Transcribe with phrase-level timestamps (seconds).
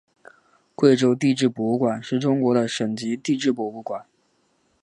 [0.73, 4.03] 贵州地质博物馆是中国的省级地质博物馆。